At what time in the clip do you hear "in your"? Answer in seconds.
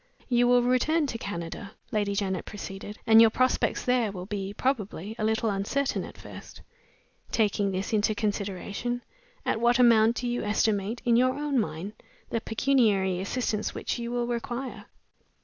11.05-11.35